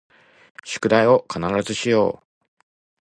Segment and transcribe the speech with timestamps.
[0.63, 2.27] 宿題を必ずしよう